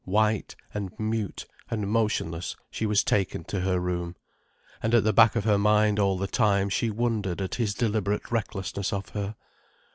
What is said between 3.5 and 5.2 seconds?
her room. And at the